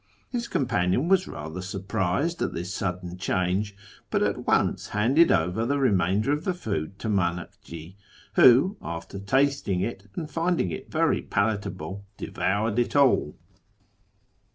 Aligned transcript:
His 0.31 0.47
companion 0.47 1.07
was 1.09 1.27
rather 1.27 1.61
surprised 1.61 2.41
at 2.41 2.53
this 2.55 2.73
sudden 2.73 3.19
change, 3.19 3.75
but 4.09 4.23
at 4.23 4.47
once 4.47 4.87
handed 4.87 5.31
over 5.31 5.63
the 5.63 5.77
remainder 5.77 6.31
of 6.31 6.43
the 6.43 6.55
food 6.55 6.97
to 6.97 7.07
Mdnakji, 7.07 7.97
who, 8.33 8.77
after 8.81 9.19
tasting 9.19 9.81
it 9.81 10.09
and 10.15 10.27
finding 10.27 10.71
it 10.71 10.89
very 10.89 11.21
palatable, 11.21 12.03
devoured 12.17 12.79
it 12.79 12.95
all. 12.95 13.37